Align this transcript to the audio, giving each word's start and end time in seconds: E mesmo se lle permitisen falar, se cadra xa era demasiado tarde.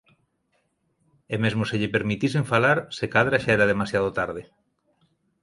E 1.33 1.35
mesmo 1.43 1.63
se 1.69 1.79
lle 1.79 1.93
permitisen 1.95 2.49
falar, 2.53 2.77
se 2.97 3.05
cadra 3.15 3.41
xa 3.43 3.51
era 3.57 3.69
demasiado 3.71 4.09
tarde. 4.19 4.43